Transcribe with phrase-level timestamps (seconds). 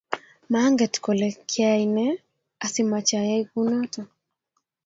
[0.51, 2.05] manget kole kaine
[2.65, 4.01] asimache ayay kunoto